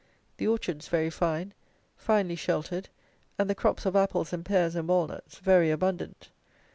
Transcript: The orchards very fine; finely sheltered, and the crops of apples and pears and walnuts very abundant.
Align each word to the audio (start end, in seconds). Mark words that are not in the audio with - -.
The 0.37 0.47
orchards 0.47 0.87
very 0.87 1.11
fine; 1.11 1.53
finely 1.95 2.35
sheltered, 2.35 2.89
and 3.37 3.47
the 3.47 3.53
crops 3.53 3.85
of 3.85 3.95
apples 3.95 4.33
and 4.33 4.43
pears 4.43 4.73
and 4.73 4.87
walnuts 4.87 5.37
very 5.37 5.69
abundant. 5.69 6.29